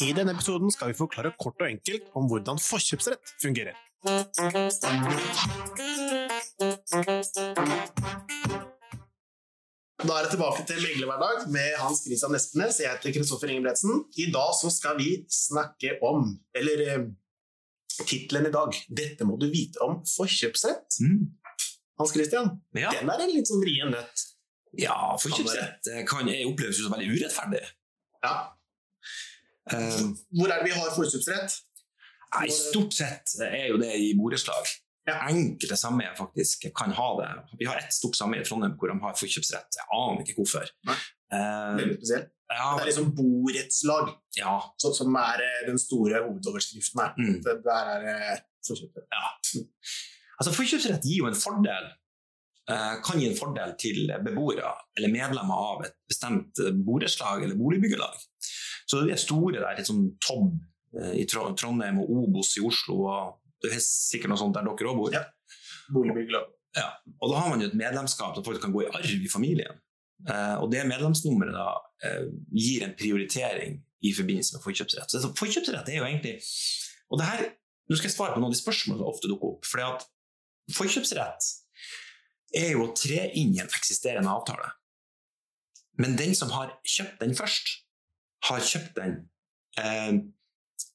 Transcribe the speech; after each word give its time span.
I 0.00 0.12
denne 0.14 0.32
episoden 0.36 0.70
skal 0.70 0.92
vi 0.92 0.98
forklare 0.98 1.32
kort 1.42 1.58
og 1.62 1.70
enkelt 1.70 2.10
om 2.18 2.28
hvordan 2.30 2.60
forkjøpsrett 2.62 3.34
fungerer. 3.42 3.74
Da 9.98 10.14
er 10.14 10.22
det 10.26 10.30
tilbake 10.36 10.62
til 10.68 10.78
meglerhverdag 10.84 11.48
med 11.50 11.72
Hans 11.82 12.04
Christian 12.04 12.36
Espenes. 12.38 12.78
Jeg 12.80 12.92
heter 12.94 13.14
Kristoffer 13.16 13.50
Ingebretsen. 13.50 14.04
I 14.22 14.28
dag 14.34 14.52
så 14.60 14.70
skal 14.70 14.94
vi 15.00 15.08
snakke 15.34 15.96
om, 16.06 16.36
eller 16.54 16.82
eh, 16.86 17.06
tittelen 18.06 18.46
i 18.46 18.54
dag, 18.54 18.70
'Dette 18.88 19.26
må 19.26 19.34
du 19.42 19.48
vite 19.50 19.82
om 19.82 19.98
forkjøpsrett'. 20.06 21.00
Mm. 21.02 21.24
Hans 21.98 22.14
Christian, 22.14 22.50
Ja. 22.74 22.90
den 22.94 23.10
er 23.10 23.18
en 23.24 23.34
litt 23.34 23.50
sånn 23.50 23.62
vrien 23.64 23.90
nøtt. 23.90 24.24
ja, 24.78 25.16
forkjøpsrett 25.18 25.90
eh, 25.92 26.04
kan 26.06 26.28
jeg 26.28 26.46
oppleves 26.46 26.78
som 26.78 26.92
veldig 26.94 27.10
urettferdig. 27.18 27.64
Ja. 28.22 28.36
Eh, 29.72 30.02
Hvor 30.38 30.48
er 30.52 30.62
det 30.62 30.68
vi 30.72 30.76
har 30.80 30.90
forkjøpsrett? 30.96 31.58
nei, 32.34 32.48
stort 32.52 32.92
sett 32.92 33.34
er 33.40 33.68
jo 33.70 33.78
det 33.80 33.94
i 33.96 34.10
borettslag. 34.18 34.66
Ja. 35.08 35.14
Enkelte 35.30 35.76
sameier 35.80 36.12
faktisk 36.18 36.66
kan 36.76 36.90
ha 36.92 37.06
det. 37.20 37.28
Vi 37.58 37.64
har 37.64 37.78
ett 37.80 37.92
stort 37.96 38.16
sameie 38.18 38.42
i 38.42 38.44
Trondheim 38.44 38.74
hvor 38.76 38.90
de 38.92 38.98
har 39.00 39.14
forkjøpsrett. 39.16 39.78
Jeg 39.80 39.86
aner 39.96 40.20
ikke 40.24 40.36
hvorfor. 40.42 40.68
Nei. 40.84 40.96
Eh, 41.32 41.78
Veldig 41.78 41.96
spesielt. 42.00 42.28
ja, 42.52 42.66
Det 42.76 42.82
er 42.82 42.86
liksom 42.90 43.14
borettslag 43.16 44.10
ja, 44.36 44.58
så- 44.80 44.92
som 44.96 45.16
er 45.16 45.40
eh, 45.46 45.66
den 45.66 45.78
store 45.78 46.20
hovedoverskriften 46.26 47.00
her. 47.00 47.14
Mm. 47.18 47.42
Det 47.44 47.56
der 47.64 47.92
er 47.94 48.06
eh, 48.34 48.38
forkjøpsrett. 48.68 49.64
Altså 50.38 50.52
Forkjøpsrett 50.54 51.02
gir 51.08 51.22
jo 51.22 51.26
en 51.26 51.34
fordel. 51.34 51.88
eh, 52.70 52.96
kan 53.02 53.18
gi 53.18 53.30
en 53.30 53.36
fordel 53.36 53.72
til 53.80 54.10
beboere 54.22 54.74
eller 54.98 55.08
medlemmer 55.08 55.56
av 55.56 55.84
et 55.86 55.94
bestemt 56.06 56.52
borettslag 56.84 57.42
eller 57.42 57.56
boligbyggelag. 57.56 58.12
Så 58.88 59.02
det 59.04 59.14
er 59.14 59.20
store 59.20 59.58
der, 59.60 59.76
litt 59.76 59.88
sånn 59.88 60.06
Tobb 60.24 60.54
eh, 60.96 61.18
i 61.20 61.26
Trondheim 61.28 62.00
og 62.02 62.12
Obos 62.22 62.54
i 62.56 62.64
Oslo. 62.64 63.02
og 63.04 63.60
Det 63.62 63.74
er 63.76 63.84
sikkert 63.84 64.32
noe 64.32 64.40
sånt 64.40 64.56
der 64.56 64.64
dere 64.66 64.92
òg 64.92 65.02
bor. 65.02 65.12
Ja. 65.14 65.26
Boligbyggelag. 65.92 66.54
Og 67.18 67.32
da 67.32 67.42
har 67.42 67.50
man 67.50 67.62
jo 67.62 67.68
et 67.68 67.76
medlemskap 67.78 68.36
som 68.36 68.44
faktisk 68.44 68.66
kan 68.66 68.74
gå 68.74 68.84
i 68.84 68.90
arv 68.92 69.24
i 69.24 69.30
familien. 69.32 69.80
Eh, 70.26 70.56
og 70.58 70.70
det 70.72 70.86
medlemsnummeret 70.88 71.54
da 71.54 71.68
eh, 72.04 72.26
gir 72.54 72.84
en 72.86 72.96
prioritering 72.98 73.78
i 74.02 74.12
forbindelse 74.14 74.56
med 74.56 74.64
forkjøpsrett. 74.64 75.14
Så 75.14 75.32
forkjøpsrett 75.38 75.90
er 75.90 76.00
jo 76.00 76.06
egentlig 76.06 76.38
Og 77.08 77.18
det 77.18 77.24
her, 77.24 77.44
nå 77.88 77.96
skal 77.96 78.10
jeg 78.10 78.12
svare 78.12 78.34
på 78.34 78.40
noen 78.40 78.50
av 78.50 78.52
de 78.52 78.60
spørsmålene 78.60 79.00
som 79.00 79.08
ofte 79.08 79.30
dukker 79.30 79.54
opp. 79.54 79.64
fordi 79.64 79.84
at 79.86 80.02
forkjøpsrett 80.76 81.46
er 82.58 82.74
jo 82.74 82.82
å 82.84 82.92
tre 82.92 83.30
inn 83.32 83.54
i 83.56 83.62
en 83.62 83.70
eksisterende 83.78 84.28
avtale. 84.28 84.74
Men 85.96 86.18
den 86.20 86.34
som 86.36 86.52
har 86.52 86.74
kjøpt 86.84 87.22
den 87.22 87.32
først, 87.38 87.87
har 88.44 88.60
kjøpt 88.60 88.94
den 88.96 89.14
eh, 89.78 90.12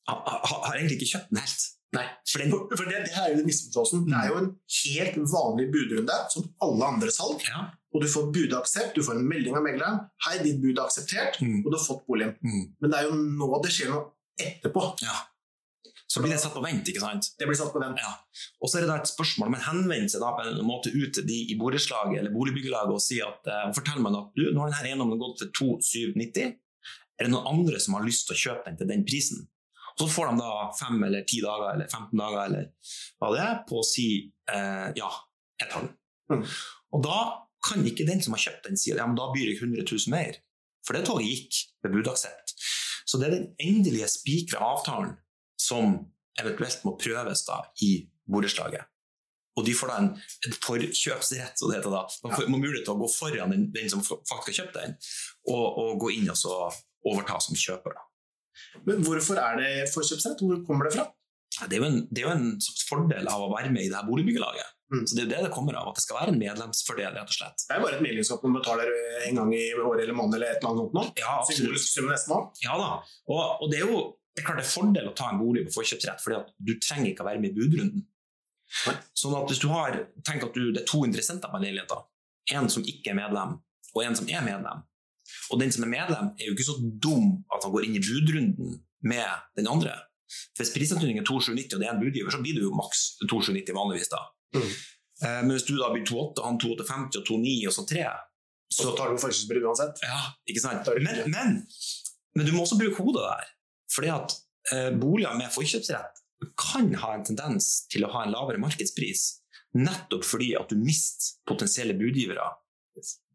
har, 0.09 0.41
har 0.67 0.75
egentlig 0.75 0.97
ikke 1.01 1.11
kjøpt 1.17 1.29
den 1.31 1.39
helt. 1.43 1.69
Nei. 1.93 2.07
For 2.25 2.41
den, 2.41 2.49
For, 2.49 2.71
for 2.79 2.89
det, 2.89 3.03
det 3.05 3.13
er 3.13 3.29
jo 3.31 3.37
den 3.37 3.45
misforståelsen. 3.45 4.05
Det 4.09 4.17
er 4.17 4.29
jo 4.31 4.37
en 4.41 4.47
helt 4.79 5.17
vanlig 5.29 5.67
budrunde, 5.75 6.15
som 6.33 6.47
alle 6.65 6.87
andre 6.95 7.11
salg. 7.13 7.43
ja. 7.47 7.67
Og 7.93 8.01
du 8.01 8.07
får 8.09 8.31
budaksept, 8.33 8.95
du 8.97 9.03
får 9.05 9.19
en 9.19 9.27
melding 9.29 9.53
av 9.53 9.61
megleren. 9.61 9.99
'Hei, 10.25 10.39
ditt 10.41 10.57
bud 10.63 10.79
er 10.79 10.87
akseptert', 10.87 11.37
Mm. 11.43 11.59
og 11.61 11.67
du 11.71 11.77
har 11.77 11.85
fått 11.85 12.07
boligen. 12.07 12.33
Mm. 12.41 12.63
Men 12.81 12.89
det 12.89 12.97
er 12.99 13.03
jo 13.05 13.13
nå 13.13 13.61
det 13.61 13.69
skjer 13.75 13.91
noe 13.93 14.07
etterpå. 14.41 14.81
Ja. 15.05 15.13
Så 16.09 16.21
blir 16.21 16.33
det 16.33 16.39
satt 16.41 16.55
på 16.57 16.63
vent, 16.65 16.89
ikke 16.89 16.99
sant? 17.05 17.29
Det 17.37 17.45
blir 17.45 17.57
satt 17.57 17.69
på 17.73 17.79
vent. 17.81 18.01
Ja. 18.01 18.15
Og 18.61 18.69
så 18.69 18.77
er 18.77 18.81
det 18.81 18.89
da 18.89 18.97
et 18.97 19.13
spørsmål, 19.13 19.47
om 19.47 19.53
en 19.59 19.67
henvendelse 19.69 20.19
da 20.21 20.33
på 20.33 20.41
en 20.49 20.65
måte 20.65 20.89
ut 20.89 21.13
til 21.13 21.25
de 21.29 21.37
i 21.53 21.57
borettslaget 21.61 22.17
eller 22.19 22.33
boligbyggelaget 22.33 22.93
og 22.97 23.01
sier 23.01 23.29
at, 23.29 23.45
eh, 23.45 23.69
fortell 23.77 24.01
meg 24.01 24.17
at 24.17 24.33
du, 24.35 24.43
nå 24.49 24.59
har 24.65 24.73
denne 24.73 24.89
eiendommen 24.89 25.21
gått 25.21 25.37
til 25.43 25.49
2790, 25.53 26.57
er 27.17 27.27
det 27.27 27.33
noen 27.33 27.49
andre 27.51 27.81
som 27.81 27.97
har 27.97 28.05
lyst 28.05 28.27
til 28.27 28.35
å 28.35 28.41
kjøpe 28.43 28.69
den 28.69 28.79
til 28.79 28.89
den 28.89 29.05
prisen? 29.07 29.43
Og 29.93 30.03
så 30.03 30.09
får 30.09 30.31
de 30.31 30.41
da 30.41 30.53
fem 30.77 31.03
eller 31.05 31.25
ti 31.29 31.41
dager 31.43 31.75
eller 31.75 31.89
15 31.89 32.17
dager 32.17 32.39
eller 32.47 32.69
hva 33.21 33.29
det 33.35 33.41
er, 33.43 33.59
på 33.69 33.81
å 33.81 33.85
si 33.85 34.07
eh, 34.49 34.87
ja, 34.97 35.09
jeg 35.61 35.69
tar 35.69 35.85
den. 35.85 35.91
Mm. 36.33 36.45
Og 36.97 37.03
da 37.05 37.19
kan 37.63 37.85
ikke 37.87 38.07
den 38.07 38.23
som 38.23 38.35
har 38.35 38.41
kjøpt 38.43 38.65
den 38.67 38.79
si 38.79 38.91
at 38.93 39.01
ja, 39.01 39.05
men 39.07 39.19
da 39.19 39.29
byr 39.33 39.51
jeg 39.51 39.61
100 39.61 39.85
000 39.85 40.13
mer. 40.13 40.39
For 40.83 40.97
det 40.97 41.05
toget 41.07 41.29
gikk 41.29 41.59
ved 41.85 41.93
budaksept. 41.95 42.55
Så 43.05 43.19
det 43.19 43.29
er 43.29 43.37
den 43.37 43.51
endelige 43.61 44.09
spikra 44.11 44.63
avtalen 44.73 45.13
som 45.59 45.99
eventuelt 46.41 46.81
må 46.87 46.95
prøves 46.99 47.45
da 47.47 47.61
i 47.85 47.93
borettslaget. 48.29 48.89
Og 49.53 49.67
de 49.67 49.75
får 49.77 49.91
da 49.91 49.99
en, 50.01 50.09
en 50.47 50.55
forkjøpsrett, 50.65 51.59
så 51.59 51.69
det 51.69 51.77
heter 51.77 51.93
da. 51.93 52.01
Man 52.25 52.33
får, 52.33 52.47
mulighet 52.49 52.87
til 52.87 52.95
å 52.95 53.01
gå 53.03 53.09
foran 53.13 53.53
den, 53.53 53.67
den 53.75 53.91
som 53.91 54.01
faktisk 54.01 54.49
har 54.49 54.57
kjøpt 54.63 54.79
den, 54.79 54.95
og, 55.53 55.65
og 55.83 55.99
gå 56.01 56.15
inn 56.15 56.31
og 56.33 56.39
så 56.39 56.55
overta 57.09 57.39
som 57.43 57.57
kjøper. 57.57 57.97
Men 58.87 59.03
hvorfor 59.05 59.39
er 59.41 59.59
det 59.59 59.73
forkjøpsrett? 59.93 60.41
Hvor 60.43 60.61
kommer 60.67 60.89
det 60.89 60.97
fra? 60.97 61.09
Det 61.69 61.77
er, 61.77 61.85
en, 61.85 61.99
det 62.09 62.23
er 62.23 62.27
jo 62.27 62.33
en 62.33 62.47
fordel 62.89 63.27
av 63.29 63.43
å 63.45 63.51
være 63.51 63.69
med 63.73 63.85
i 63.85 63.91
det 63.91 63.97
her 63.99 64.07
boligbyggelaget. 64.07 64.71
Mm. 64.93 65.03
Så 65.05 65.15
det 65.15 65.21
er 65.21 65.25
jo 65.25 65.31
det 65.31 65.43
det 65.47 65.51
kommer 65.53 65.77
av, 65.77 65.91
at 65.91 65.97
det 65.97 66.03
skal 66.05 66.19
være 66.19 66.33
en 66.33 66.39
medlemsfordel, 66.41 67.13
rett 67.17 67.29
og 67.29 67.35
slett. 67.35 67.65
Det 67.67 67.75
er 67.75 67.83
bare 67.83 67.97
et 67.97 68.05
medlemskap 68.05 68.43
man 68.45 68.57
betaler 68.57 68.89
en 69.27 69.39
gang 69.41 69.53
i 69.57 69.63
året 69.77 70.03
eller 70.03 70.17
måned 70.17 70.37
eller 70.37 70.53
et 70.53 70.59
eller 70.61 70.73
annet 70.73 70.97
nå. 70.97 71.05
Ja, 71.21 71.35
absolutt. 71.41 72.65
Ja 72.65 72.77
da. 72.81 72.89
Og, 73.29 73.41
og 73.63 73.71
det 73.73 73.81
er 73.81 73.89
jo 73.89 74.01
det 74.33 74.41
er 74.41 74.47
klart 74.47 74.63
det 74.63 74.65
er 74.65 74.71
fordel 74.71 75.09
å 75.11 75.13
ta 75.17 75.27
en 75.29 75.41
bolig 75.41 75.67
på 75.67 75.75
forkjøpsrett, 75.75 76.21
fordi 76.23 76.39
at 76.39 76.49
du 76.57 76.73
trenger 76.81 77.11
ikke 77.11 77.21
å 77.21 77.27
være 77.27 77.41
med 77.41 77.51
i 77.51 77.57
budrunden. 77.57 78.05
Nei. 78.87 78.95
Sånn 79.17 79.35
at 79.37 79.51
hvis 79.51 79.61
du 79.61 79.67
har, 79.69 79.99
tenk 80.25 80.47
at 80.47 80.57
du, 80.57 80.71
det 80.73 80.81
er 80.81 80.87
to 80.89 81.03
interessenter 81.05 81.51
på 81.51 81.59
en 81.59 81.65
leilighet, 81.67 81.93
en 82.57 82.69
som 82.73 82.85
ikke 82.89 83.13
er 83.13 83.19
medlem, 83.19 83.59
og 83.93 84.01
en 84.01 84.17
som 84.17 84.29
er 84.33 84.41
medlem. 84.45 84.81
Og 85.51 85.59
den 85.61 85.71
som 85.73 85.83
er 85.85 85.91
medlem, 85.93 86.31
er 86.39 86.49
jo 86.49 86.55
ikke 86.55 86.67
så 86.67 86.75
dum 86.79 87.43
at 87.53 87.63
han 87.65 87.73
går 87.73 87.85
inn 87.87 87.97
i 87.99 88.03
budrunden 88.03 88.79
med 89.03 89.27
den 89.59 89.67
andre. 89.67 89.93
For 90.55 90.63
Hvis 90.63 90.73
prisantydningen 90.73 91.21
er 91.23 91.27
2790 91.29 91.75
og 91.77 91.81
det 91.83 91.87
er 91.89 91.93
en 91.95 92.01
budgiver, 92.01 92.31
så 92.33 92.41
blir 92.41 92.55
det 92.57 92.63
jo 92.65 92.73
maks 92.75 93.03
2790 93.27 93.75
vanligvis. 93.77 94.09
da. 94.13 94.21
Mm. 94.55 94.69
Eh, 95.23 95.41
Men 95.45 95.51
hvis 95.55 95.67
du 95.67 95.75
da 95.77 95.91
blir 95.93 96.05
28, 96.07 96.43
han 96.45 96.57
2850 96.61 97.19
og 97.21 97.27
29 97.27 97.67
og 97.69 97.75
så 97.77 97.85
3, 97.91 98.05
Så, 98.73 98.87
så 98.87 98.95
tar 98.97 99.11
du 99.13 99.19
forkjøpsbrudd 99.21 99.67
uansett. 99.69 99.99
ja, 100.01 100.21
ikke 100.49 100.61
sant? 100.63 100.87
Men, 101.05 101.19
men, 101.29 101.59
men 102.33 102.47
du 102.47 102.51
må 102.55 102.63
også 102.63 102.79
bruke 102.79 102.97
hodet 103.03 103.21
der. 103.27 103.51
Fordi 103.93 104.09
at 104.09 104.33
eh, 104.73 104.89
boliger 104.97 105.35
med 105.37 105.51
forkjøpsrett 105.53 106.23
kan 106.57 106.89
ha 107.03 107.11
en 107.13 107.23
tendens 107.27 107.85
til 107.93 108.03
å 108.07 108.09
ha 108.15 108.23
en 108.25 108.33
lavere 108.33 108.57
markedspris, 108.59 109.21
nettopp 109.77 110.25
fordi 110.25 110.55
at 110.57 110.73
du 110.73 110.75
mister 110.81 111.37
potensielle 111.47 111.93
budgivere 111.99 112.47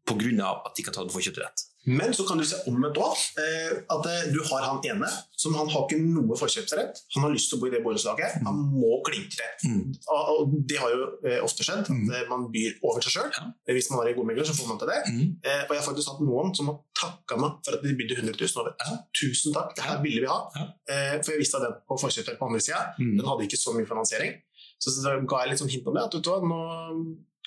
pga. 0.05 0.49
at 0.65 0.75
de 0.75 0.81
ikke 0.83 0.91
har 0.91 0.97
tatt 0.99 1.15
forkjøpsrett. 1.15 1.63
Men 1.87 2.11
så 2.13 2.25
kan 2.27 2.37
du 2.37 2.43
se 2.45 2.57
omvendt 2.67 2.97
òg. 2.99 3.15
Eh, 3.39 3.77
at 3.95 4.05
eh, 4.11 4.25
du 4.33 4.41
har 4.49 4.65
han 4.67 4.81
ene 4.85 5.07
som 5.39 5.53
han 5.55 5.69
har 5.71 5.85
ikke 5.87 5.99
noe 6.03 6.35
forkjøpsrett. 6.37 6.99
Han 7.15 7.23
har 7.23 7.31
lyst 7.31 7.49
til 7.49 7.57
å 7.57 7.61
bo 7.61 7.69
i 7.69 7.71
det 7.71 7.79
borettslaget. 7.85 8.41
Han 8.45 8.57
må 8.73 8.99
klinke 9.07 9.31
til. 9.39 9.69
Mm. 9.71 9.93
Og, 10.11 10.51
det 10.67 10.77
har 10.81 10.91
jo 10.91 11.05
eh, 11.23 11.39
ofte 11.45 11.63
skjedd. 11.63 11.85
At 11.87 11.89
Mm. 11.89 12.27
man 12.29 12.43
byr 12.51 12.75
over 12.83 13.01
seg 13.01 13.15
sjøl. 13.15 13.31
Hvis 13.71 13.89
man 13.91 14.01
er 14.03 14.11
en 14.11 14.17
god 14.19 14.27
megler, 14.27 14.43
så 14.49 14.53
får 14.59 14.67
man 14.67 14.79
til 14.81 14.91
det. 14.91 14.99
Mm. 15.07 15.31
Og 15.39 15.71
jeg 15.73 15.79
har 15.79 15.87
faktisk 15.87 16.11
hatt 16.11 16.21
noen 16.27 16.51
som 16.57 16.67
har 16.73 16.77
takka 16.99 17.39
meg 17.39 17.57
for 17.65 17.77
at 17.79 17.83
de 17.87 17.95
bydde 17.95 18.19
100 18.19 18.35
000 18.35 18.61
over. 18.61 18.75
Ja. 18.83 18.99
Tusen 19.15 19.55
takk, 19.55 19.71
det 19.79 19.87
her 19.87 20.01
ville 20.03 20.21
vi 20.25 20.29
ha. 20.29 20.39
For 21.23 21.31
jeg 21.31 21.39
visste 21.41 21.57
at 21.61 21.65
den 21.69 21.79
på 21.87 21.97
forkjøpsrett 22.03 22.37
på 22.39 22.45
andre 22.51 22.59
sida, 22.61 22.83
Mm. 22.99 23.15
den 23.17 23.25
hadde 23.25 23.47
ikke 23.47 23.57
så 23.63 23.71
mye 23.73 23.87
finansiering. 23.87 24.35
Så, 24.79 24.91
så 24.95 25.15
ga 25.27 25.41
jeg 25.43 25.49
litt 25.53 25.59
sånn 25.63 25.71
hint 25.71 25.87
om 25.87 25.95
det. 25.95 26.03
At 26.03 26.11
du 26.11 26.29
nå 26.51 26.59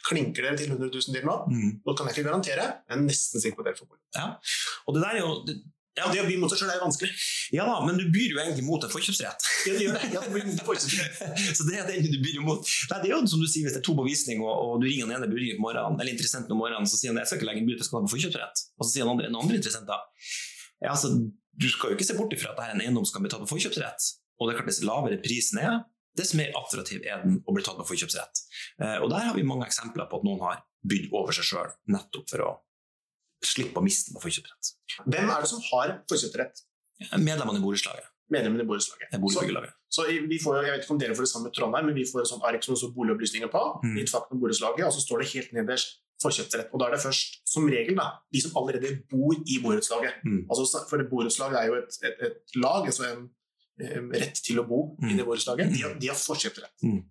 klinker 0.08 0.48
dere 0.48 0.58
til 0.58 0.72
100 0.72 0.90
000 0.90 1.14
til 1.16 1.28
nå. 1.28 1.36
Mm. 1.50 1.70
Nå 1.86 1.94
kan 1.98 2.08
jeg 2.08 2.18
ikke 2.18 2.28
garantere, 2.30 2.66
jeg 2.88 2.96
er 2.98 3.04
nesten 3.04 3.42
sikker 3.42 3.60
på 3.60 3.64
at 3.64 3.70
dere 3.70 3.80
får 3.80 3.90
bolig. 3.90 4.02
Og 4.86 4.96
det 4.96 5.04
der 5.04 5.20
er 5.20 5.24
jo 5.24 5.36
det, 5.46 5.62
Ja, 5.92 6.06
det 6.08 6.22
å 6.22 6.24
by 6.24 6.38
mot 6.40 6.48
seg 6.48 6.62
sjøl 6.62 6.70
er 6.72 6.78
jo 6.78 6.86
vanskelig. 6.86 7.10
Ja 7.52 7.64
da, 7.68 7.74
men 7.84 7.98
du 8.00 8.06
byr 8.08 8.30
jo 8.32 8.38
egentlig 8.40 8.62
mot 8.64 8.80
en 8.80 8.92
forkjøpsrett. 8.92 9.42
Ja, 9.68 9.74
det 9.76 9.82
gjør 9.84 9.98
det. 9.98 10.08
Ja, 10.14 10.22
det 10.24 11.56
så 11.58 11.66
det 11.68 11.74
er 11.82 11.90
den 11.90 12.06
du 12.08 12.16
byr 12.22 12.38
mot. 12.46 12.70
Nei, 12.88 13.00
det 13.02 13.10
er 13.10 13.12
jo 13.12 13.18
som 13.28 13.42
du 13.42 13.44
sier, 13.44 13.66
Hvis 13.66 13.76
det 13.76 13.82
er 13.82 13.84
to 13.84 13.92
på 13.98 14.06
visning, 14.06 14.40
og, 14.40 14.54
og 14.56 14.80
du 14.80 14.86
ringer 14.88 15.10
den 15.10 15.18
ene 15.18 15.28
budgiveren 15.28 15.60
på 15.60 15.66
morgenen, 15.66 16.00
eller 16.00 16.14
interessenten 16.14 16.56
om 16.56 16.62
morgenen, 16.64 16.88
så 16.88 16.96
sier 16.96 17.12
han 17.12 17.20
jeg 17.20 17.28
skal 17.28 17.42
ikke 17.42 17.50
legge 17.50 17.60
en 17.60 17.68
bud, 17.68 17.76
jeg 17.76 17.90
skal 17.90 17.98
ha 17.98 18.08
på 18.08 18.14
forkjøpsrett. 18.14 18.64
Og 18.78 18.86
så 18.86 18.90
sier 18.94 19.04
han 19.04 19.12
andre, 19.12 19.28
en 19.28 19.38
andre 19.42 19.60
interessent 19.60 19.90
da 19.90 20.00
ja, 20.80 20.94
altså, 20.94 21.12
Du 21.60 21.68
skal 21.68 21.92
jo 21.92 22.00
ikke 22.00 22.08
se 22.08 22.16
bort 22.16 22.32
ifra 22.32 22.54
at 22.54 22.56
dette 22.56 22.70
er 22.70 22.78
en 22.78 22.84
eiendom 22.86 23.04
som 23.04 23.18
kan 23.18 23.26
bli 23.26 23.34
tatt 23.34 23.44
på 23.44 23.52
forkjøpsrett. 23.52 24.08
Og 24.40 24.48
det 24.48 24.54
er 24.54 24.62
klart, 24.62 24.72
dess 24.72 24.80
lavere 24.88 25.20
prisen 25.20 25.60
er, 25.60 25.82
dess 26.18 26.34
mer 26.38 26.52
attraktiv 26.58 27.04
er 27.08 27.22
den 27.24 27.40
å 27.46 27.54
bli 27.56 27.64
tatt 27.64 27.78
med 27.80 27.88
forkjøpsrett. 27.88 28.44
Eh, 28.82 28.98
og 29.00 29.08
der 29.12 29.28
har 29.28 29.36
vi 29.36 29.46
mange 29.46 29.68
eksempler 29.68 30.08
på 30.10 30.20
at 30.20 30.26
noen 30.28 30.42
har 30.44 30.62
bydd 30.88 31.10
over 31.14 31.34
seg 31.36 31.48
sjøl, 31.48 31.72
nettopp 31.94 32.28
for 32.32 32.44
å 32.46 32.52
slippe 33.42 33.80
å 33.80 33.84
miste 33.84 34.14
med 34.14 34.22
forkjøpsrett. 34.22 34.72
Hvem 35.06 35.28
er 35.28 35.44
det 35.44 35.50
som 35.50 35.62
har 35.72 35.96
forkjøpsrett? 36.10 36.64
Medlemmene 37.18 37.58
i 37.58 37.64
borettslaget. 37.64 38.08
Medlemmene 38.32 38.64
i 38.64 38.68
borettslaget. 38.68 39.08
er 39.10 39.20
Så, 39.88 40.04
så 40.04 40.06
vi 40.08 40.38
får, 40.40 40.60
jeg 40.62 40.74
vet 40.76 40.84
ikke 40.84 40.94
om 40.94 41.00
dere 41.00 41.16
får 41.16 41.26
det 41.26 41.32
samme 41.32 41.48
med 41.48 41.56
Trondheim, 41.56 41.88
men 41.90 41.98
vi 41.98 42.06
får 42.08 42.22
et 42.22 42.30
sånt 42.30 42.46
ark 42.48 42.64
som 42.64 42.76
det 42.76 42.80
står 42.80 42.94
boligopplysninger 42.96 43.50
på. 43.52 43.62
Mm. 43.82 43.98
Litt 43.98 44.12
fakta 44.12 44.36
om 44.36 44.42
borettslaget, 44.42 44.86
og 44.86 44.94
så 44.94 45.02
står 45.04 45.24
det 45.24 45.28
helt 45.32 45.52
nederst 45.58 45.98
forkjøpsrett. 46.22 46.70
Og 46.70 46.80
da 46.80 46.88
er 46.88 46.96
det 46.96 47.02
først, 47.02 47.40
som 47.48 47.66
regel, 47.68 47.98
da, 47.98 48.08
de 48.32 48.42
som 48.44 48.54
allerede 48.60 48.94
bor 49.10 49.34
i 49.34 49.58
borettslaget. 49.64 50.22
Mm. 50.22 50.44
Altså, 50.46 50.84
for 50.90 51.02
et 51.02 51.10
borettslag 51.10 51.56
er 51.58 51.70
jo 51.70 51.78
et, 51.80 51.98
et, 52.06 52.26
et 52.28 52.58
lag, 52.62 52.86
altså 52.86 53.08
en, 53.10 53.26
rett 53.80 54.34
til 54.44 54.58
å 54.60 54.66
bo 54.68 54.96
Mm. 55.02 55.10
i 55.10 55.16
det 55.16 55.24
borettslaget. 55.26 55.72
De, 55.72 55.82
har- 55.82 55.94
de 55.98 56.06
har 56.08 56.16
forkjøpsrett. 56.16 56.82
Mm. 56.84 57.04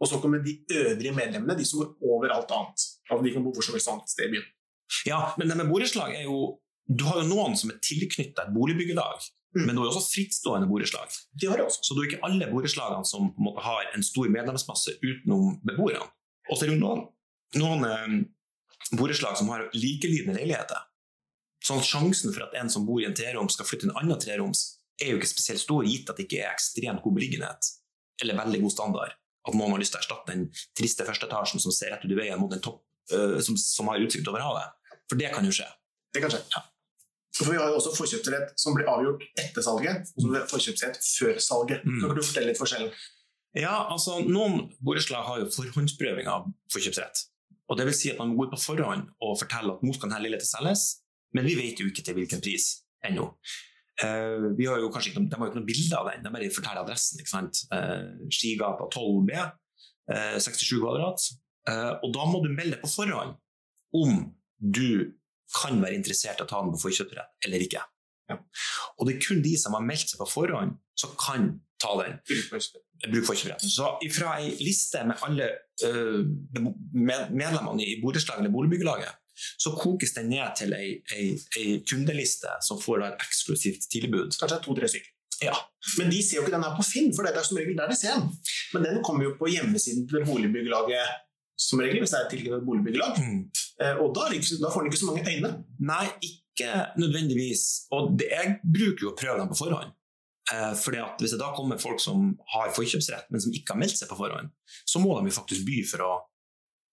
Og 0.00 0.08
så 0.08 0.20
kommer 0.20 0.42
de 0.42 0.64
øvrige 0.70 1.12
medlemmene, 1.14 1.56
de 1.56 1.64
som 1.64 1.80
går 1.80 1.96
over 2.02 2.28
alt 2.32 2.50
annet. 2.50 2.80
Altså, 3.10 3.22
de 3.24 3.32
kan 3.34 3.42
bo 3.44 3.52
hvor 3.52 3.62
som 3.62 3.74
helst 3.74 3.88
annet 3.88 4.08
sted 4.08 4.26
i 4.28 4.32
byen. 4.32 4.48
Ja, 5.06 5.34
men 5.38 5.48
det 5.48 5.56
med 5.56 5.68
borettslag 5.68 6.14
er 6.16 6.24
jo 6.24 6.58
Du 6.90 7.04
har 7.04 7.20
jo 7.22 7.28
noen 7.28 7.56
som 7.56 7.70
er 7.70 7.76
tilknyttet 7.78 8.38
et 8.42 8.54
boligbyggelag. 8.54 9.20
Mm. 9.54 9.66
men 9.66 9.74
du 9.76 9.80
har 9.82 9.88
også 9.90 10.10
frittstående 10.14 10.68
borettslag. 10.68 11.08
Har 11.42 11.58
også. 11.58 11.80
Så 11.82 11.94
det 11.94 12.02
er 12.02 12.10
ikke 12.16 12.24
alle 12.24 12.46
borettslagene 12.52 13.04
som 13.06 13.32
på 13.34 13.38
en 13.38 13.44
måte 13.44 13.62
har 13.62 13.82
en 13.94 14.02
stor 14.02 14.28
medlemsmasse 14.30 14.94
utenom 15.02 15.60
beboerne. 15.66 16.06
Og 16.50 16.56
så 16.56 16.62
er 16.64 16.66
det 16.70 16.78
jo 16.78 16.86
noen, 16.86 17.08
noen 17.58 17.84
eh, 17.84 18.96
borettslag 18.96 19.36
som 19.36 19.48
har 19.48 19.68
likelydende 19.74 20.34
leiligheter. 20.38 20.78
Sånn 21.62 21.78
at 21.78 21.84
Sjansen 21.84 22.32
for 22.32 22.42
at 22.46 22.54
en 22.54 22.70
som 22.70 22.86
bor 22.86 23.00
i 23.02 23.06
en 23.06 23.14
treroms 23.14 23.54
skal 23.54 23.66
flytte 23.66 23.86
til 23.86 23.90
en 23.90 23.96
annen 24.02 24.18
treroms, 24.22 24.79
er 25.00 25.12
jo 25.12 25.20
ikke 25.20 25.30
spesielt 25.32 25.62
stor, 25.62 25.86
gitt 25.86 26.10
at 26.10 26.18
det 26.18 26.26
ikke 26.26 26.42
er 26.44 26.52
ekstremt 26.52 27.02
god 27.04 27.16
beliggenhet 27.16 27.70
eller 28.20 28.36
veldig 28.36 28.60
god 28.64 28.74
standard. 28.74 29.14
At 29.48 29.56
noen 29.56 29.72
har 29.72 29.80
lyst 29.80 29.94
til 29.94 30.00
å 30.00 30.04
erstatte 30.04 30.34
den 30.34 30.48
triste 30.76 31.06
førsteetasjen 31.08 31.62
som 31.62 31.72
ser 31.72 31.94
rett 31.94 32.04
ut 32.04 32.12
i 32.12 32.18
veien 32.18 32.40
mot 32.40 32.52
en 32.52 32.60
topp 32.64 32.82
uh, 33.14 33.38
som, 33.44 33.56
som 33.56 33.88
har 33.88 34.02
utsikt 34.04 34.28
over 34.28 34.44
havet. 34.44 34.98
For 35.08 35.20
det 35.20 35.32
kan 35.32 35.46
jo 35.46 35.54
skje. 35.54 35.68
Det 36.12 36.22
kan 36.22 36.32
skje. 36.32 36.42
For 37.38 37.48
Vi 37.48 37.56
har 37.56 37.70
jo 37.70 37.78
også 37.78 37.94
forkjøpsrett 37.94 38.52
som 38.60 38.76
blir 38.76 38.90
avgjort 38.90 39.24
etter 39.38 39.64
salget, 39.64 40.10
og 40.18 40.36
forkjøpsrett 40.50 40.98
før 41.00 41.40
salget. 41.40 41.86
Mm. 41.86 42.02
Kan 42.02 42.18
du 42.18 42.22
fortelle 42.22 42.50
litt 42.50 42.60
forskjellen? 42.60 42.92
Ja, 43.58 43.72
altså 43.90 44.20
Noen 44.26 44.68
borettslag 44.84 45.24
har 45.26 45.40
jo 45.40 45.48
forhåndsprøving 45.54 46.28
av 46.30 46.50
forkjøpsrett. 46.74 47.24
Og 47.70 47.78
det 47.78 47.86
vil 47.86 47.96
si 47.96 48.10
at 48.10 48.18
Man 48.18 48.34
går 48.38 48.50
på 48.52 48.60
forhånd 48.60 49.08
og 49.22 49.38
forteller 49.38 49.78
at 49.78 49.86
nå 49.86 49.94
skal 49.94 50.10
denne 50.10 50.22
leiligheten 50.26 50.50
selges, 50.50 50.84
men 51.34 51.46
vi 51.46 51.56
vet 51.58 51.80
jo 51.80 51.86
ikke 51.86 52.04
til 52.06 52.18
hvilken 52.18 52.42
pris 52.42 52.82
ennå. 53.06 53.30
Eh, 54.00 54.48
vi 54.56 54.66
har 54.66 54.80
jo 54.80 54.88
kanskje 54.92 55.12
ikke, 55.12 55.26
de 55.28 55.36
har 55.36 55.46
jo 55.46 55.52
ikke 55.52 55.60
noe 55.60 55.68
bilde 55.68 55.98
av 55.98 56.08
den, 56.08 56.24
de 56.24 56.32
bare 56.32 56.50
forteller 56.54 56.82
adressen. 56.84 57.20
ikke 57.20 57.32
sant? 57.32 57.62
Uh, 57.72 58.26
Skigata 58.32 58.88
12B, 58.88 59.36
uh, 60.14 60.36
67 60.40 60.80
kvadrat. 60.80 61.30
Eh, 61.68 61.94
og 62.00 62.12
da 62.14 62.26
må 62.28 62.40
du 62.40 62.48
melde 62.54 62.78
på 62.80 62.88
forhånd 62.88 63.34
om 64.00 64.20
du 64.56 65.12
kan 65.52 65.80
være 65.82 65.98
interessert 65.98 66.40
i 66.40 66.46
å 66.46 66.48
ta 66.48 66.62
den 66.62 66.72
på 66.72 66.84
forkjøpsrett 66.86 67.46
eller 67.46 67.64
ikke. 67.66 67.82
Ja. 68.30 68.38
Og 68.96 69.08
det 69.08 69.16
er 69.16 69.24
kun 69.26 69.42
de 69.44 69.56
som 69.60 69.74
har 69.76 69.84
meldt 69.84 70.12
seg 70.12 70.20
på 70.22 70.28
forhånd, 70.30 70.76
som 70.96 71.12
kan 71.20 71.50
ta 71.82 71.92
den 72.00 72.20
bruk 72.22 73.26
forkjøpsretten. 73.28 73.72
Så 73.72 73.90
fra 74.14 74.36
ei 74.38 74.54
liste 74.62 75.02
med 75.08 75.20
alle 75.26 75.50
medlemmene 76.94 77.84
i 77.84 77.98
borettslaget 78.00 78.44
eller 78.44 78.54
boligbyggelaget, 78.54 79.18
så 79.60 79.72
kokes 79.76 80.14
den 80.16 80.30
ned 80.32 80.52
til 80.58 80.74
ei, 80.76 80.90
ei, 81.16 81.30
ei 81.60 81.78
kundeliste 81.88 82.52
som 82.66 82.80
får 82.80 83.06
et 83.08 83.24
eksklusivt 83.26 83.88
tilbud. 83.92 84.36
Kanskje 84.40 84.60
to-tre 84.66 84.90
stykker. 84.90 85.16
Ja. 85.40 85.56
Men 85.96 86.10
de 86.12 86.20
ser 86.20 86.40
jo 86.40 86.44
ikke 86.44 86.52
den 86.52 86.66
her 86.66 86.76
på 86.76 86.84
Finn, 86.84 87.14
for 87.16 87.24
det 87.24 87.32
er 87.32 87.46
som 87.46 87.56
regel 87.56 87.78
der 87.78 87.88
de 87.88 87.96
ser 87.96 88.18
den. 88.18 88.28
Men 88.74 88.86
den 88.86 89.02
kommer 89.06 89.24
jo 89.24 89.36
på 89.38 89.48
hjemmesiden 89.48 90.04
til 90.10 90.26
boligbyggelaget 90.28 91.16
som 91.60 91.80
regel, 91.80 92.00
hvis 92.00 92.12
det 92.12 92.18
er 92.18 92.26
et 92.26 92.34
tilknyttet 92.34 92.66
boligbyggelag. 92.66 93.18
Mm. 93.20 93.40
Og 94.02 94.12
da, 94.16 94.28
da 94.32 94.70
får 94.72 94.84
den 94.84 94.90
ikke 94.90 95.00
så 95.00 95.08
mange 95.08 95.24
øyne. 95.28 95.50
Nei, 95.90 96.06
ikke 96.24 96.84
nødvendigvis. 97.00 97.64
Og 97.96 98.14
det, 98.20 98.28
jeg 98.32 98.54
bruker 98.64 99.06
jo 99.06 99.12
å 99.12 99.18
prøve 99.18 99.40
dem 99.40 99.50
på 99.52 99.58
forhånd. 99.60 99.92
Eh, 100.50 100.72
fordi 100.82 100.98
at 100.98 101.20
Hvis 101.20 101.34
det 101.34 101.40
da 101.42 101.52
kommer 101.54 101.78
folk 101.80 102.00
som 102.02 102.32
har 102.54 102.72
forkjøpsrett, 102.74 103.28
men 103.30 103.42
som 103.44 103.52
ikke 103.54 103.74
har 103.74 103.80
meldt 103.80 104.00
seg 104.00 104.10
på 104.10 104.18
forhånd, 104.18 104.50
så 104.88 105.02
må 105.02 105.14
de 105.18 105.30
jo 105.30 105.36
faktisk 105.36 105.66
by 105.68 105.82
for 105.92 106.06
å 106.06 106.12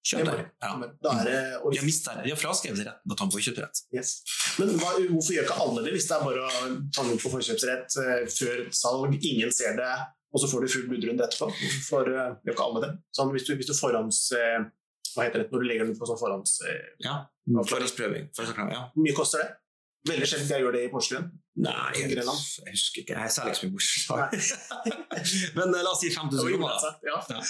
kjøpe 0.06 0.34
den. 0.38 0.46
Ja. 0.64 0.72
Da 1.04 1.14
er 1.22 1.26
det, 1.28 1.40
og, 1.62 1.72
De 1.74 1.80
har, 1.80 1.86
mistet, 1.88 2.20
de 2.24 2.32
har 2.34 2.40
fraskrevet 2.40 2.84
retten 2.86 3.04
til 3.08 3.16
å 3.16 3.18
ta 3.20 3.26
en 3.28 3.34
forkjøpsrett. 3.34 3.82
yes. 3.96 4.12
Men 4.60 4.76
hva, 4.82 4.94
hvorfor 5.10 5.34
gjør 5.36 5.48
ikke 5.50 5.58
alle 5.66 5.84
det, 5.88 5.94
hvis 5.98 6.08
det 6.10 6.16
er 6.18 6.24
bare 6.28 6.46
å 6.46 6.52
ta 6.96 7.04
den 7.08 7.18
for 7.18 7.28
på 7.28 7.34
forkjøpsrett 7.38 7.98
eh, 8.04 8.24
før 8.38 8.64
salg, 8.84 9.18
ingen 9.22 9.52
ser 9.52 9.76
det, 9.80 9.92
og 10.34 10.42
så 10.44 10.50
får 10.52 10.66
du 10.66 10.72
full 10.76 10.88
budrunde 10.92 11.24
etterpå? 11.28 11.48
Hvorfor 11.60 12.10
eh, 12.14 12.34
gjør 12.46 12.56
ikke 12.58 12.68
alle 12.70 12.84
det? 12.86 12.92
Sånn, 13.16 13.32
hvis, 13.36 13.46
du, 13.50 13.56
hvis 13.60 13.70
du 13.70 13.76
forhånds... 13.78 14.24
Eh, 14.38 14.60
hva 15.18 15.24
heter 15.26 15.42
det 15.42 15.48
når 15.50 15.64
du 15.64 15.66
legger 15.66 15.88
den 15.88 15.96
på 15.98 16.06
sånn 16.06 16.20
forhånds... 16.20 16.60
Ja, 17.02 17.24
Forhåndsprøving. 17.48 18.28
Hvor 18.36 18.52
Ja. 18.70 18.82
mye 19.00 19.16
koster 19.18 19.42
det? 19.42 19.48
Veldig 20.08 20.28
sjelden 20.30 20.52
jeg 20.52 20.62
gjør 20.64 20.76
det 20.76 20.82
i 20.86 20.90
Porsgrunn. 20.92 21.26
Nei, 21.64 21.72
jeg, 21.98 22.12
jeg 22.14 22.74
husker 22.76 23.02
ikke. 23.02 23.16
Jeg 23.18 23.32
selger 23.34 23.56
ikke 23.56 23.60
så 23.60 23.66
mye 23.66 23.76
Porsgrunn. 23.80 25.56
Men 25.58 25.74
la 25.74 25.90
oss 25.92 26.04
si 26.04 26.12
5000 26.14 26.54
kroner. 26.54 26.86
da. 26.86 26.92
ja. 27.10 27.42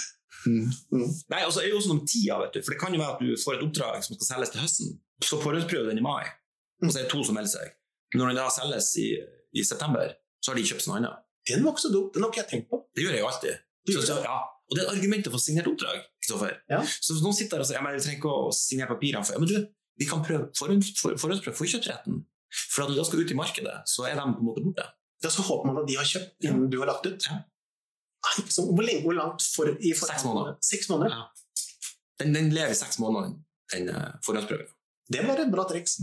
Mm. 0.46 0.68
Mm. 0.92 1.08
Nei, 1.32 1.40
og 1.44 1.52
så 1.52 1.62
er 1.62 1.68
det 1.68 1.72
jo 1.72 1.80
også 1.80 1.92
noe 1.92 2.00
med 2.00 2.10
tida, 2.10 2.38
vet 2.42 2.56
du. 2.56 2.60
For 2.64 2.74
det 2.74 2.80
kan 2.80 2.94
jo 2.94 3.00
være 3.02 3.16
at 3.16 3.22
du 3.24 3.42
får 3.42 3.56
et 3.56 3.64
oppdrag 3.66 4.04
som 4.06 4.18
skal 4.18 4.28
selges 4.32 4.52
til 4.54 4.62
høsten. 4.64 4.92
Så 5.24 5.40
forhåndsprøver 5.42 5.90
den 5.90 6.02
i 6.02 6.04
mai, 6.04 6.28
og 6.84 6.92
så 6.92 7.00
er 7.00 7.06
det 7.06 7.12
to 7.12 7.24
som 7.26 7.38
melder 7.38 7.54
seg. 7.56 7.72
Når 8.16 8.30
den 8.30 8.38
da 8.38 8.50
selges 8.52 8.92
i, 9.02 9.08
i 9.56 9.64
september, 9.66 10.12
så 10.42 10.52
har 10.52 10.60
de 10.60 10.68
kjøpt 10.68 10.86
noe 10.88 11.00
annet. 11.00 11.24
Den 11.48 11.64
var 11.64 11.74
ikke 11.74 11.86
så 11.86 11.90
dum. 11.92 12.06
Den 12.14 12.24
har 12.24 12.32
ikke 12.32 12.42
jeg 12.44 12.50
tenkt 12.52 12.70
på. 12.70 12.80
Det 12.94 13.04
gjør 13.04 13.16
jeg 13.16 13.24
jo 13.24 13.32
alltid. 13.32 13.64
Så, 13.88 14.04
så, 14.04 14.20
ja. 14.24 14.38
Og 14.68 14.76
det 14.76 14.82
er 14.82 14.86
et 14.86 14.94
argument 14.98 15.28
å 15.30 15.32
få 15.32 15.40
signert 15.40 15.68
oppdrag. 15.70 16.00
Ja. 16.68 16.80
Så 16.84 17.14
hvis 17.14 17.22
noen 17.24 17.36
sitter 17.36 17.56
der 17.56 17.64
og 17.64 17.68
sier 17.70 17.78
ja, 17.78 17.84
men 17.84 17.94
jeg 17.96 18.04
trenger 18.04 18.20
ikke 18.20 18.32
å 18.36 18.48
signere 18.52 18.92
papirene 18.92 19.24
for 19.24 19.36
ja, 19.36 19.40
men 19.40 19.48
du, 19.48 19.70
vi 19.98 20.08
kan 20.08 20.20
prøve 20.24 20.50
forhåndsprøve 20.58 21.16
for, 21.16 21.22
forhåndsprøve 21.24 21.56
forkjøpsretten. 21.56 22.18
For 22.74 22.84
at 22.84 22.92
du 22.92 22.98
da 22.98 23.04
skal 23.08 23.24
ut 23.24 23.32
i 23.32 23.38
markedet, 23.38 23.76
så 23.88 24.04
er 24.08 24.18
de 24.18 24.26
på 24.28 24.42
en 24.44 24.48
måte 24.48 24.64
borte. 24.64 24.84
Ja, 25.24 25.32
så 25.32 25.44
håper 25.48 25.70
man 25.70 25.80
at 25.82 25.88
de 25.88 25.96
har 25.98 26.06
kjøpt 26.08 26.46
innen 26.46 26.68
du 26.72 26.78
har 26.82 26.90
lagt 26.90 27.08
ut. 27.08 27.28
Ja. 27.28 27.40
Nei, 28.26 28.44
så, 28.50 28.64
hvor, 28.66 28.82
lenge, 28.82 29.02
hvor 29.06 29.14
langt 29.16 29.44
for, 29.54 29.70
i 29.78 29.92
forhånd? 29.94 30.14
Seks 30.18 30.24
måneder. 30.26 30.56
Seks 30.70 30.88
måneder. 30.90 31.14
Ja. 31.14 31.26
Den, 32.18 32.34
den 32.34 32.50
lever 32.54 32.74
i 32.74 32.78
seks 32.78 32.98
måneder, 32.98 33.36
den 33.72 33.88
uh, 33.94 34.08
forhåndsprøven. 34.26 34.70
Det 35.08 35.22
var 35.24 35.38
et 35.40 35.52
bra 35.52 35.64
triks. 35.70 35.98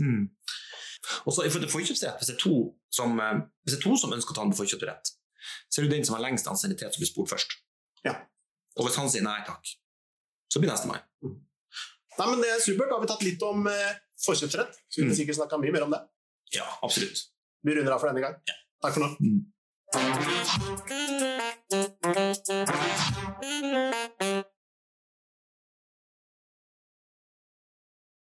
Og 1.28 1.34
så 1.36 1.44
til 1.46 1.68
forkjøpsrett, 1.70 2.16
hvis 2.18 2.30
det, 2.32 2.38
to 2.42 2.54
som, 2.90 3.12
eh, 3.22 3.36
hvis 3.62 3.76
det 3.76 3.78
er 3.78 3.84
to 3.84 3.94
som 4.00 4.14
ønsker 4.16 4.32
å 4.32 4.36
ta 4.38 4.42
den 4.46 4.54
på 4.54 4.58
forkjøpsrett, 4.64 5.12
så 5.70 5.78
er 5.78 5.86
det 5.86 5.92
den 5.92 6.06
som 6.08 6.16
har 6.16 6.24
lengst 6.24 6.48
ansiennitet 6.50 6.96
som 6.96 7.02
blir 7.04 7.10
spurt 7.12 7.30
først. 7.30 7.52
Ja. 8.02 8.16
Og 8.80 8.88
hvis 8.88 8.96
han 8.98 9.06
sier 9.12 9.22
nei 9.22 9.36
takk, 9.46 9.70
så 10.50 10.58
blir 10.62 10.72
nestemann. 10.72 11.04
Nei, 11.22 12.26
men 12.32 12.40
Det 12.42 12.48
er 12.50 12.64
supert. 12.64 12.88
Da 12.90 12.96
har 12.96 13.04
vi 13.04 13.10
tatt 13.12 13.22
litt 13.22 13.42
om 13.46 13.68
eh, 13.70 13.92
forkjøpsrett. 14.24 14.80
Så 14.88 15.02
vi 15.04 15.06
Mm. 15.10 15.14
sikkert 15.20 15.38
snakka 15.38 15.60
mye 15.62 15.72
mer 15.76 15.84
om 15.86 15.92
det. 15.94 16.00
Ja, 16.56 16.66
absolutt. 16.82 17.26
Vi 17.62 17.74
runder 17.76 17.92
av 17.92 18.00
for 18.00 18.08
denne 18.10 18.24
gang. 18.24 18.40
Takk 18.82 18.94
for 18.96 19.04
nå. 19.04 19.10
Mm. 19.92 20.16